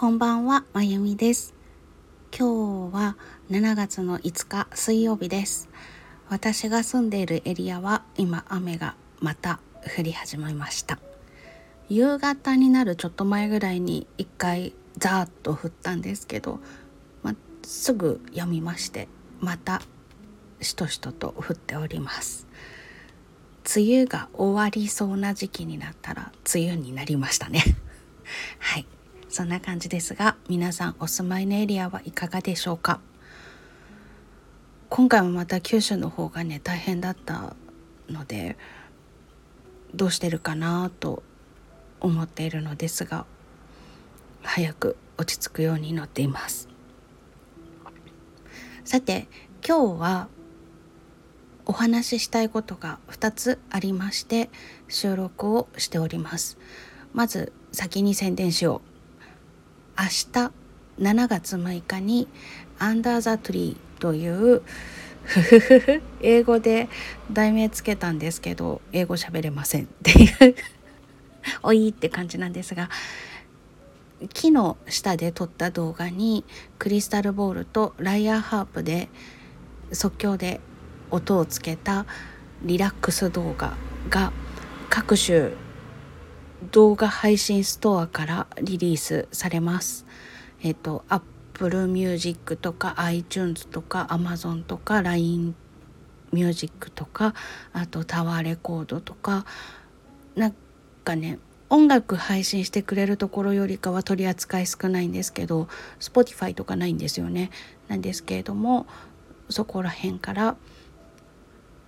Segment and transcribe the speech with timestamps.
[0.00, 1.56] こんばんは、まゆみです。
[2.30, 3.16] 今日は
[3.50, 5.68] 7月の5日水曜日です。
[6.28, 9.58] 私が住んでいるエリアは今雨がまた
[9.98, 11.00] 降り始めました。
[11.88, 16.60] 夕方になるちょっと前ぐらいに一回ザーッと降ったんですけど、
[17.24, 17.34] ま、
[17.64, 19.08] すぐ止みまして
[19.40, 19.82] また
[20.60, 22.46] しとしとと降っております。
[23.64, 27.64] 梅雨が終わりそうな時期になったら梅雨になりましたね。
[28.60, 28.86] はい。
[29.28, 33.00] そんな感じですが皆さんお住まいのエリアはいかがでしょうか？
[34.88, 37.54] 今回もまた九州の方がね大変だった
[38.08, 38.56] ので
[39.94, 41.22] どうしてるかなと
[42.00, 43.26] 思っているのですが
[44.42, 46.68] 早く落ち着くように祈っています。
[48.84, 49.28] さて
[49.66, 50.28] 今日は
[51.66, 54.48] お話ししたいことが2つありまして
[54.88, 56.56] 収録をしております。
[57.12, 58.97] まず先に宣伝しよう。
[59.98, 60.52] 明日
[61.00, 62.28] 7月6日に
[62.78, 64.62] 「アンダー・ザ・トリー」という
[66.20, 66.88] 英語で
[67.32, 69.84] 題名つけたんですけど英語喋れません。
[69.84, 70.54] っていう
[71.62, 72.90] おいって感じなんですが
[74.34, 76.44] 木の下で撮った動画に
[76.78, 79.08] クリスタルボールとライアーハープで
[79.92, 80.60] 即興で
[81.10, 82.06] 音をつけた
[82.62, 83.76] リラックス動画
[84.10, 84.32] が
[84.90, 85.50] 各種
[86.62, 90.06] 動画配信ストアからリリースされます。
[90.62, 95.54] えっ、と Apple Music とか iTunes とか Amazon とか LINE
[96.32, 97.34] ミュージックとか
[97.72, 99.46] あとタワーレコードとか
[100.34, 100.54] なん
[101.04, 101.38] かね
[101.70, 105.68] 音楽配信してくれるところよりかは取り扱い少ないんですけど
[106.00, 107.50] Spotify とかないんですよね
[107.88, 108.86] なんですけれども
[109.48, 110.56] そこら辺から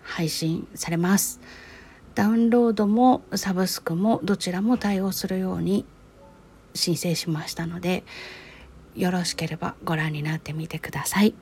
[0.02, 1.40] 配信されます。
[2.20, 5.86] ダウンロードもサブスクもどちらも対応するように
[6.74, 8.04] 申請しましたので
[8.94, 11.32] よろしければご覧になってみてください。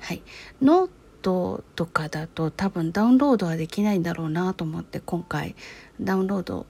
[0.00, 0.22] はい、
[0.62, 5.54] ノートとかだと多分ダウンロードはできないんだろうなと思って今回
[6.00, 6.64] ダウンロード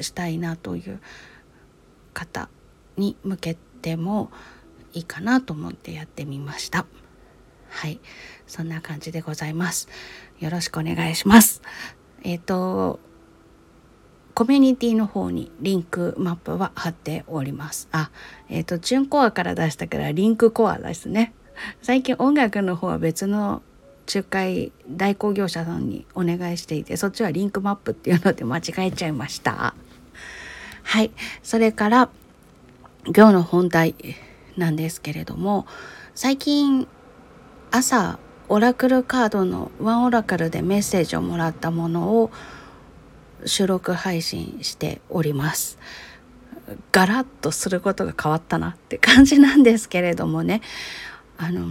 [0.00, 0.98] したいなという
[2.12, 2.48] 方
[2.96, 4.32] に向けても
[4.92, 6.84] いいかなと思ってやってみました。
[7.68, 8.00] はい、
[8.46, 9.88] そんな感じでございます。
[10.40, 11.62] よろしくお願いします。
[12.22, 13.00] えっ、ー、と、
[14.34, 17.88] コミュニティの方にリンクマップは貼っております。
[17.92, 18.10] あ、
[18.50, 21.32] えっ、ー、と、チュンコアから出したからリンクコアですね。
[21.80, 23.62] 最近音楽の方は別の
[24.12, 29.74] 仲介代行業者さんにお願いしていて、そっちはリンクマップっていうので間違えちゃいました。
[30.82, 31.10] はい。
[31.42, 32.10] それから、
[33.06, 33.94] 今日の本題
[34.56, 35.66] なんですけれども、
[36.14, 36.86] 最近
[37.70, 42.30] 朝オラクルカードのワンオラクルでメッセージをもらったものを
[43.44, 45.78] 収録配信しております。
[46.92, 50.62] ガラッとすることが変わったなって感じなんですけれどもね
[51.38, 51.66] あの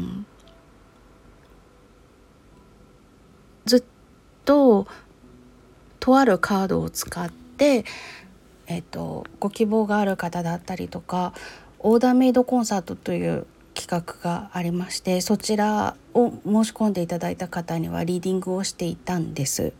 [3.65, 3.83] ずっ
[4.45, 4.87] と
[5.99, 7.83] とあるカードを使って、
[8.67, 11.33] えっと、ご希望がある方だったりとか
[11.79, 19.73] オーダーメイドコンサートという企画がありましてそちらを申し込んでいただいた方にはリーディングをしていたんです。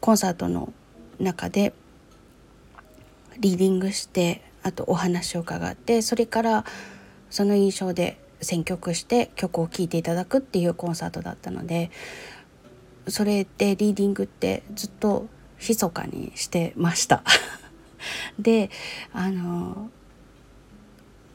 [0.00, 0.72] コンサートの
[1.18, 1.74] 中で
[3.38, 6.64] リーディングしてあとお話を伺ってそれから
[7.28, 11.90] その印象で選曲して曲を聴いていただくっていうコンサートだったので
[13.08, 15.26] それでリーディングってずっと
[15.58, 17.22] 密かにしてました。
[18.38, 18.70] で
[19.12, 19.90] あの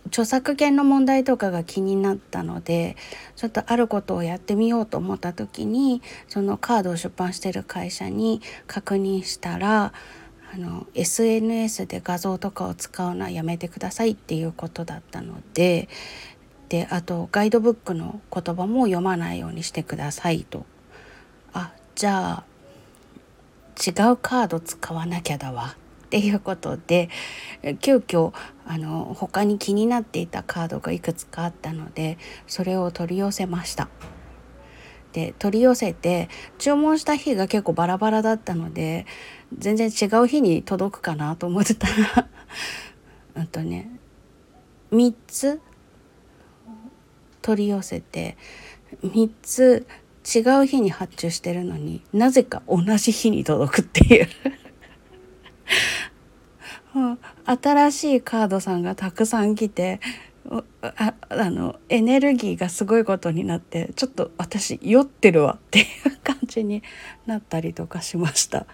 [0.07, 2.97] 著作権の問題とかが気になったので
[3.35, 9.94] ちょっとあることをやってみようと思った時にそのカードを出版してる会社に確認したら
[10.53, 15.88] あの SNS で画像とかを使うのはやめてくださいっていうことだったので
[16.68, 20.66] であとガイドブックの言葉も読まないようにしてくださいと。
[21.53, 22.51] あじゃあ
[23.77, 25.75] 違うカード使わなきゃだわ。
[26.12, 27.10] っていうことで
[27.80, 28.34] 急遽
[28.66, 32.18] あの他に気になっていたカードがいくつかあったので
[32.48, 33.88] それを取り寄せました。
[35.13, 36.28] で取り寄せて
[36.58, 39.06] 注文した日が結構バラバラだったので
[39.58, 42.28] 全然違う日に届くかなと思ってたら
[43.36, 43.90] うんとね
[44.92, 45.62] 3つ
[47.42, 48.38] 取り寄せて
[49.02, 49.88] 3つ
[50.36, 54.28] 違う日に発注してるのになぜか同じ日に届くっていう
[57.46, 60.00] 新しいカードさんがたくさん来て
[60.82, 65.86] ああのエネルギーがすごいことになってちょっと私酔ってるわっていう
[66.24, 66.84] 感じに
[67.26, 68.66] なったりとかしました。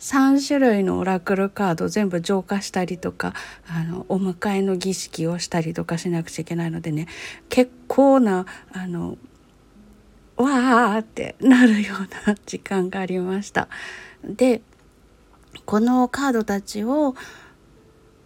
[0.00, 3.32] 3種類のオラクルカード全部浄化したりとか
[3.68, 7.06] あのお迎えの儀式をしたりとかしなくちゃいけないのでね
[7.48, 9.16] 結構なあの
[10.36, 13.68] わーってなるような時間がありました。
[14.24, 14.62] で
[15.66, 17.14] このカードたちを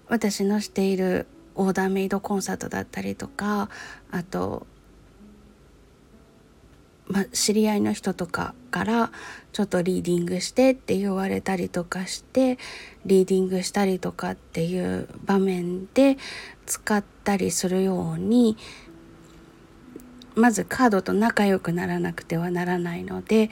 [0.08, 3.68] 私のしているオーダーメイドコンサートだったりとか
[4.10, 4.66] あと
[7.08, 9.12] ま、知り合いの人とかから
[9.52, 12.58] ちょっとリーディングしてって言われたりとかして
[13.04, 16.18] リーディングしたりとかっていう場面で
[16.66, 18.56] 使ったりするように
[20.34, 23.50] まずカードと仲良くならなくてはならないので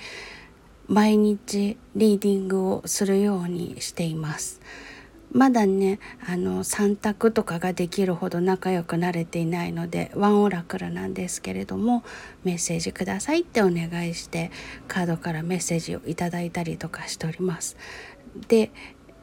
[0.89, 4.61] 毎日リーディングをするようにしています。
[5.35, 12.05] まだねあの3択とかができるほど仲良くなれていないのでワンオラクルなんですけれども
[12.45, 14.53] メッセージくださいってお願いして
[14.87, 17.77] カードからメッセージをいただいたりとかしております。
[18.47, 18.71] で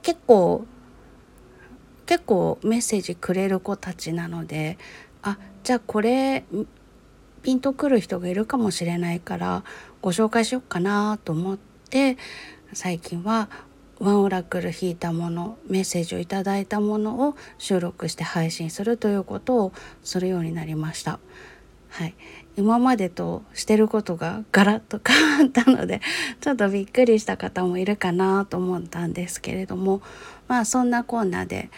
[0.01, 0.65] 結構
[2.05, 4.77] 結構メッセージくれる子たちなので
[5.21, 6.43] あじゃあこれ
[7.43, 9.63] ピンとくる人がいるかもしれないから
[10.01, 11.57] ご紹介しようかなと思っ
[11.89, 12.17] て
[12.73, 13.49] 最近は
[13.99, 19.73] ワンオラクル引いたものメッセージをいただいたものを収録して配信するということを
[20.03, 21.19] するようになりました。
[21.89, 22.15] はい、
[22.55, 26.01] 今までとしてることがガラッと変わったので
[26.39, 30.01] ちょっとびっくりした方もいるかなと思ったんですけれども
[30.47, 31.69] まあそんなコーナーで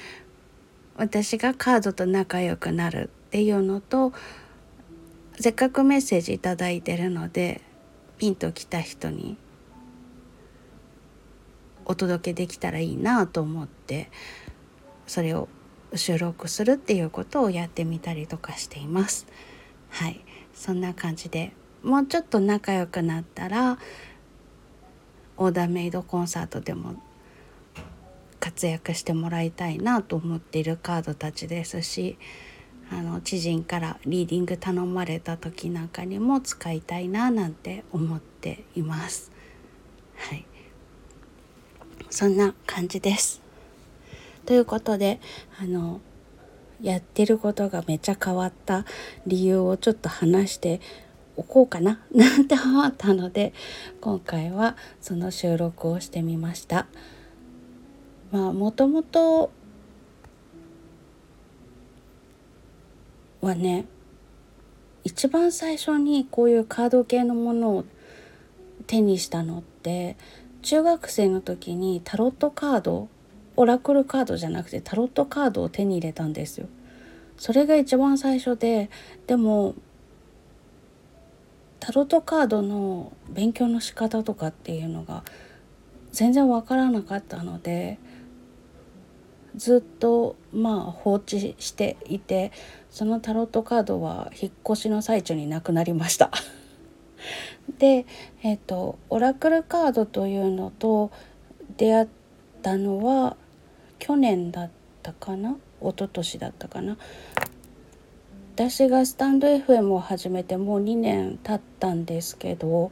[0.98, 4.14] 私がカードと仲良くなるっていうのと
[5.40, 7.62] せっかくメッセージ頂いてるので
[8.18, 9.38] ピンときた人に
[11.86, 14.10] お届けできたらいいなと思って
[15.08, 15.50] それを
[15.96, 19.28] 収録するっていうことをやってみたりとかしています。
[19.90, 20.22] はい
[20.54, 21.52] そんな感じで
[21.84, 23.78] もうちょっと仲良くなったら
[25.38, 26.96] オーダーメイドコンサートでも
[28.40, 32.18] 活躍してもらいたいなと思っているカードたちですし
[32.92, 39.32] あの知人からリーディング頼まれた時なんかにも使いたいななんて思っています。
[40.16, 40.46] はい
[42.10, 43.42] そんな感じです。
[44.46, 45.20] ということで
[45.60, 46.00] あの
[46.82, 48.86] やってることがめちゃ変わった
[49.26, 50.82] 理由をちょっと話して
[51.36, 53.54] おこうかななんて思ったので
[54.02, 56.88] 今回はその収録をしてみました。
[58.32, 59.52] まあもともと
[63.44, 63.86] はね
[65.04, 67.86] 一番最初にこういうカード系のものを
[68.88, 70.16] 手にしたのって
[70.62, 73.10] 中学生の時にタロットカード
[73.56, 76.68] オラクルカードじゃなくてタロットカードを手に入れたんですよ。
[77.38, 78.90] それが一番最初で
[79.28, 79.76] でも
[81.80, 85.24] タロットカードの勉強の仕方とかっていうのが
[86.14, 88.00] 全然わからなかったので
[89.56, 92.52] ずっとまあ放置していて
[92.90, 96.32] そのタロットカードは引っ越しの最中になくなりました。
[97.80, 98.06] で、
[98.44, 101.12] えーと、オラクルカードというのと
[101.78, 102.08] 出会っ
[102.62, 103.38] たのは
[104.00, 104.70] 去年だっ
[105.02, 105.58] たかな？
[105.82, 106.98] 一昨年だったかな？
[108.56, 112.92] 私がスタンド FM を始めてもう2年経ったんですけど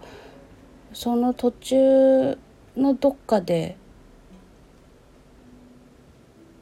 [0.92, 2.38] その途中
[2.75, 3.77] のどっかで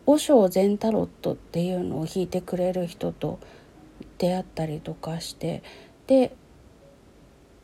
[0.09, 3.37] 和尚全タロットっていうのを弾いてくれる人と
[4.17, 5.61] 出会ったりとかして
[6.07, 6.35] で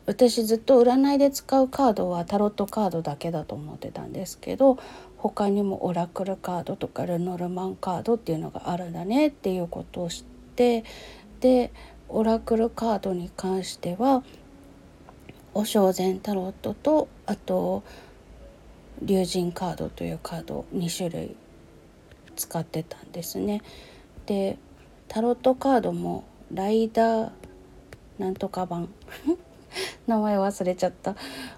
[0.06, 4.78] 私ずっと占いで使うカードはタロットカードだけだと思ってたんですけど
[5.16, 10.24] 他にもオラクルカードとかルノルマンカードっていうのがあるんだねっていうことを知っ
[10.54, 10.84] て
[11.40, 11.72] で
[12.08, 14.22] オラクルカードに関しては
[15.52, 17.82] お正前タロットとあと
[19.02, 21.34] 龍神カードというカード2種類
[22.36, 23.62] 使ってたんですね。
[24.26, 24.58] で
[25.08, 27.30] タロットカードもライダー
[28.18, 28.88] なんとか版
[30.06, 31.16] 名前忘れちゃった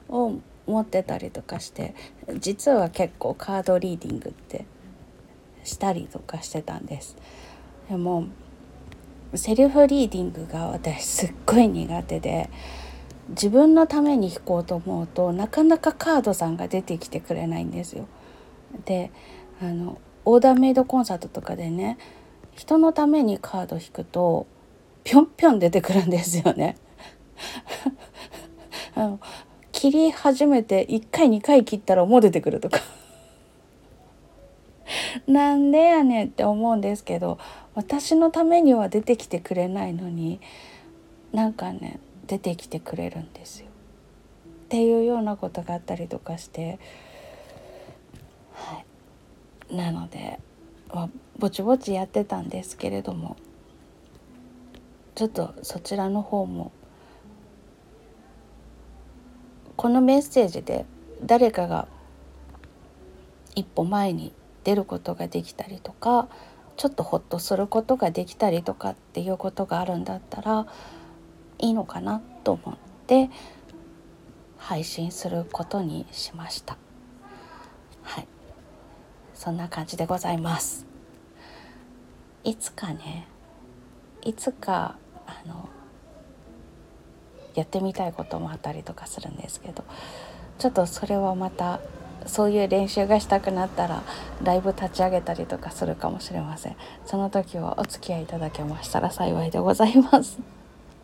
[0.09, 0.35] を
[0.67, 1.95] 持ってたりとかして
[2.39, 4.67] 実は結構カードリーディングって
[5.65, 7.17] したりとかしてたんです。
[7.89, 8.25] でも
[9.35, 12.49] セルフリーディングが私すっごい苦手で
[13.31, 18.07] 自分のために弾こうと思うとなかなかカードさんが出てきてくれないんですよ。
[18.85, 19.11] で
[19.61, 21.97] あのオーダーメイドコンサートとかでね
[22.55, 24.47] 人のためにカード引くと
[25.03, 26.77] ぴょんぴょん出てくるんですよね。
[28.95, 29.21] あの
[29.73, 32.81] 切り始めて1回2回切ったらもう出てくるとか
[35.27, 37.39] なんでやねんって思うんですけど
[37.75, 40.41] 私のためには出てきてくれないのに
[41.33, 43.67] なんかね出てきてくれるんですよ。
[43.67, 46.79] っていうようなことがあったりとかして
[48.53, 48.85] はい、
[49.71, 50.41] なので、
[51.39, 53.37] ぼちぼちやってたんですけれども
[55.15, 56.73] ちょっとそちらの方も
[59.77, 60.87] このメッセージで
[61.25, 61.89] 誰かが
[63.55, 64.33] 一歩前に
[64.65, 66.29] 出ることができたりとか
[66.77, 70.67] ちょっとほっとすることができたりとかっていうことがあるんだったら
[71.59, 73.31] いいのかなと思って
[74.57, 76.77] 配信することにしました。
[78.03, 78.29] はい。
[79.39, 80.85] そんな感じでございます。
[82.43, 83.29] いつかね
[84.23, 85.69] いつかあの
[87.55, 89.85] やってみたいこともあったりとかするんですけど
[90.59, 91.81] ちょっとそれはまた
[92.27, 94.03] そういう練習がしたくなったら
[94.43, 96.77] ライブ立ち上げたりとかするかもしれません。
[97.07, 100.41] その時はお付き合いいただけましたら幸いでございます。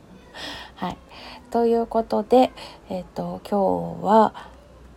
[0.75, 0.97] はい。
[1.53, 2.51] ということで
[2.89, 4.35] えっ、ー、と今日は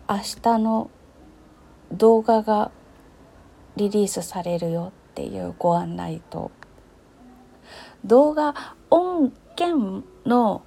[0.10, 0.90] 明日の
[1.92, 2.72] 動画が
[3.78, 6.52] リリースされるよっていうご案内と。
[8.04, 8.54] 動画
[8.90, 10.64] 音源の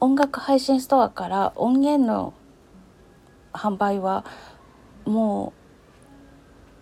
[0.00, 2.34] 音楽配信ストアから音源の
[3.52, 4.24] 販売は
[5.04, 5.52] も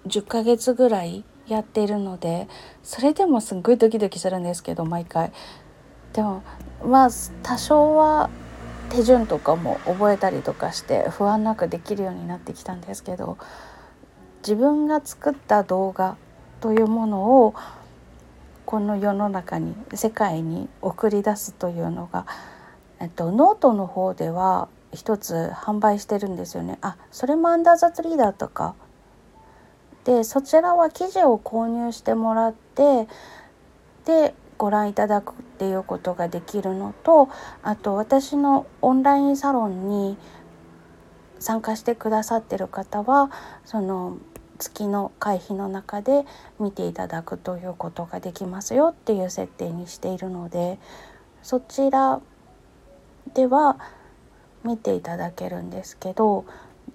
[0.05, 2.49] う10ヶ月ぐらいやっているので
[2.83, 5.33] それでもすっごいドキドキするんですけど毎回。
[6.13, 6.43] でも
[6.85, 7.09] まあ
[7.43, 8.31] 多少は
[8.91, 13.39] 手順とかも覚えたりとかして不安なくできるようになってきたんですけど
[14.43, 16.17] 自分が作った動画
[16.61, 17.55] というものを
[18.65, 22.27] この世の中に世界に送り出すというのが、
[23.01, 26.79] えっと、ノートの方では一つ販売してるんですよね。
[26.81, 28.75] あそれも Under the Tree だとか。
[30.05, 33.07] でそちらは記事を購入してもらって
[34.07, 37.29] でご覧いただくっていうことができるのと
[37.63, 40.17] あと私のオンラインサロンに
[41.39, 43.31] 参加してくださってる方は
[43.65, 44.19] その
[44.61, 46.25] 月の会費の中で
[46.61, 50.79] 見ていただくということができますよっていう設定にしているので
[51.43, 52.21] そちら
[53.35, 53.79] では
[54.63, 56.45] 見ていただけるんですけど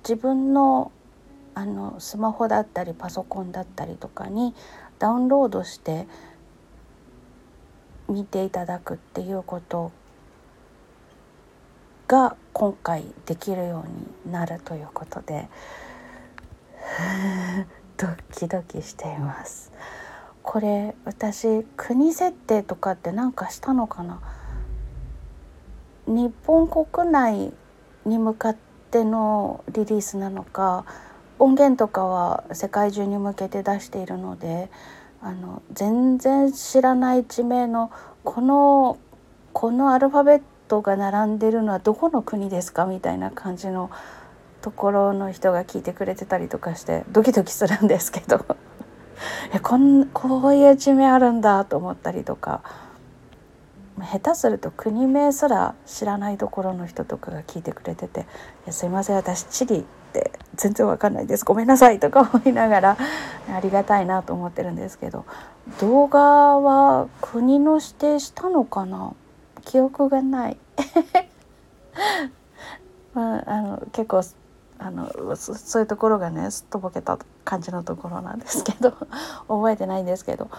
[0.04, 0.92] 自分の
[1.58, 4.54] あのスマホだったりパソコンだったりとかに
[5.00, 6.06] ダウンロードして
[8.10, 9.94] 見ていただくっていうこと
[12.08, 15.48] が今回できるようになるということで
[17.98, 19.72] ドキドキしています。
[20.44, 24.20] これ私国設定とかって何かしたのかな？
[26.08, 27.54] 日本国内
[28.06, 28.56] に向かっ
[28.92, 30.86] てのリリースなのか
[31.40, 34.70] 音源とかは世界中に向けて出しているので
[35.22, 37.92] あの全然知らない地名の
[38.24, 38.98] この
[39.52, 42.86] このアルファベットが並んでるのはどこの国ですか？
[42.86, 43.90] みたいな感じの
[44.66, 48.44] ところの人が聞いてくれてたりとかしてドキドキするんですけど
[49.54, 52.62] えこんこういう地名あるんだと思ったりとか。
[53.98, 58.22] 下手すると国名すら知らないところの人とかが聞いてくれてて
[58.68, 62.98] 「いやすいません私チリって全然わかんないですごめんなさい」とか思いながら
[63.56, 65.24] ありがたいなと思ってるんですけど
[65.80, 69.14] 動画は国の指定したのかな？
[69.64, 70.58] 記憶がない。
[73.16, 74.22] まあ、あの結構
[74.78, 78.92] あのそういうところがねすっとぼけた感じのところなんですけど
[79.48, 80.50] 覚えてないんですけど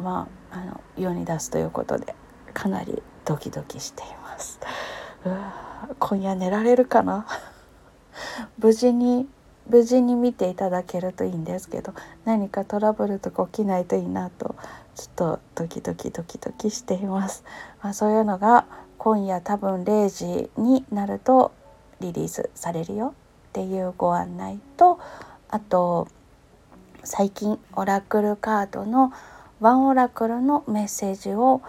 [0.00, 2.14] まああの世に出すということで
[2.54, 4.60] かなりドキドキしています。
[5.98, 7.26] 今夜寝られるかな？
[8.58, 9.28] 無事に
[9.68, 11.94] 無事に見ていただけるといいんですけど
[12.24, 14.56] 何かトラブルとか起きないといいなと
[14.94, 17.44] ちょっとドキドキドキドキしています、
[17.80, 18.66] まあ、そういうのが
[18.98, 21.52] 今夜多分0時になると
[22.00, 23.14] リリースされるよ。
[23.52, 24.98] っていうご案内と
[25.50, 26.08] あと
[27.04, 29.12] 最近オラクルカードの
[29.60, 31.60] ワンオラクルのメッセージを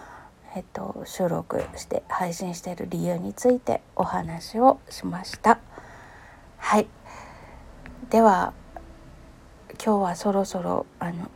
[0.56, 5.58] えっと、収録して配信している理由についてお話をしました。
[6.58, 6.86] はい。
[8.08, 8.52] では
[9.84, 11.28] 今日はそろそろあの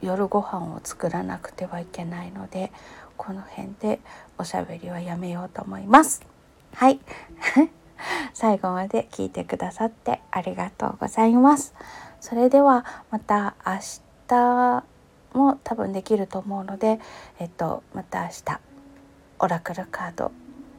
[0.00, 2.70] 夜ご飯を作らなくてはいけないので
[3.16, 3.98] この辺で
[4.38, 6.22] おしゃべりはやめようと思います。
[6.72, 7.00] はい。
[8.34, 11.74] 最後まで聞いてくださってありがとうございます
[12.20, 13.72] それではまた明
[14.28, 14.84] 日
[15.32, 16.98] も多分できると思うので、
[17.38, 18.60] えっと、また明日
[19.38, 20.32] オラクルカード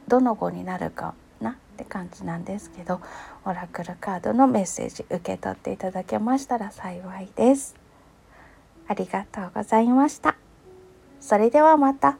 [0.08, 3.00] どの語になるかなって感じなんですけど
[3.44, 7.74] オラクルカードのメッセージ受け取っていただけましたら幸いです。
[8.88, 10.36] ありがとうございました。
[11.20, 12.18] それではまた。